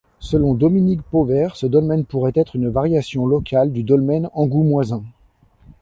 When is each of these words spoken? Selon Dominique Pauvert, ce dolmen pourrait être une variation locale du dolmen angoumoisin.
Selon 0.19 0.55
Dominique 0.55 1.03
Pauvert, 1.03 1.55
ce 1.55 1.67
dolmen 1.67 2.05
pourrait 2.05 2.31
être 2.33 2.55
une 2.55 2.69
variation 2.69 3.27
locale 3.27 3.71
du 3.71 3.83
dolmen 3.83 4.31
angoumoisin. 4.33 5.03